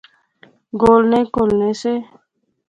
گولنے 0.81 1.21
کہلنے 1.33 1.71
سے 1.81 1.93